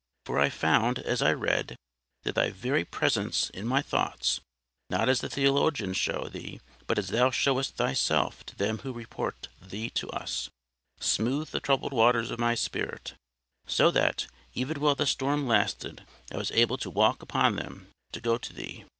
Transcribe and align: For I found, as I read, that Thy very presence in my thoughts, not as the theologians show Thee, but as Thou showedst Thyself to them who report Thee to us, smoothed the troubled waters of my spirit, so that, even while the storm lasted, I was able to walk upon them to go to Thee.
For 0.25 0.39
I 0.39 0.49
found, 0.49 0.97
as 0.97 1.21
I 1.21 1.31
read, 1.31 1.75
that 2.23 2.33
Thy 2.33 2.49
very 2.49 2.83
presence 2.83 3.51
in 3.51 3.67
my 3.67 3.83
thoughts, 3.83 4.39
not 4.89 5.07
as 5.07 5.21
the 5.21 5.29
theologians 5.29 5.95
show 5.95 6.27
Thee, 6.27 6.59
but 6.87 6.97
as 6.97 7.09
Thou 7.09 7.29
showedst 7.29 7.73
Thyself 7.75 8.43
to 8.47 8.55
them 8.55 8.79
who 8.79 8.93
report 8.93 9.47
Thee 9.61 9.91
to 9.91 10.09
us, 10.09 10.49
smoothed 10.99 11.51
the 11.51 11.59
troubled 11.59 11.93
waters 11.93 12.31
of 12.31 12.39
my 12.39 12.55
spirit, 12.55 13.13
so 13.67 13.91
that, 13.91 14.25
even 14.55 14.79
while 14.79 14.95
the 14.95 15.05
storm 15.05 15.47
lasted, 15.47 16.03
I 16.31 16.37
was 16.37 16.49
able 16.49 16.79
to 16.79 16.89
walk 16.89 17.21
upon 17.21 17.55
them 17.55 17.89
to 18.13 18.19
go 18.19 18.39
to 18.39 18.53
Thee. 18.53 18.85